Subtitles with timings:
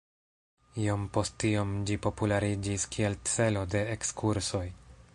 [0.83, 4.69] Iom post iom ĝi populariĝis kiel celo de ekskursoj.